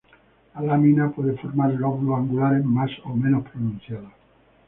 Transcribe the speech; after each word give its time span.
La 0.55 0.61
lámina 0.63 1.11
puede 1.11 1.37
formar 1.37 1.75
lóbulos 1.75 2.17
angulares 2.17 2.65
más 2.65 2.89
o 3.05 3.13
menos 3.15 3.47
pronunciados. 3.47 4.11